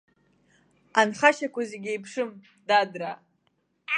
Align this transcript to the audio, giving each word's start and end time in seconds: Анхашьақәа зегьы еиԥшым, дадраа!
Анхашьақәа 0.99 1.61
зегьы 1.69 1.91
еиԥшым, 1.91 2.29
дадраа! 2.67 3.15